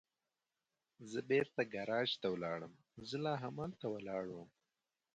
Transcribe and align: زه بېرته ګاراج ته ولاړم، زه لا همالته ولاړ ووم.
زه 1.11 1.19
بېرته 1.29 1.61
ګاراج 1.73 2.09
ته 2.21 2.27
ولاړم، 2.33 2.73
زه 3.09 3.17
لا 3.25 3.33
همالته 3.43 3.85
ولاړ 3.95 4.23
ووم. 4.29 4.49